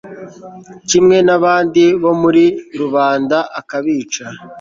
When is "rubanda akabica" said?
2.79-4.25